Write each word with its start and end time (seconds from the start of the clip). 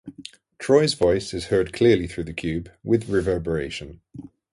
Troy's 0.57 0.95
voice 0.95 1.31
is 1.31 1.49
heard 1.53 1.73
clearly 1.73 2.07
through 2.07 2.23
the 2.23 2.33
cube 2.33 2.71
with 2.83 3.07
reverberation. 3.07 4.01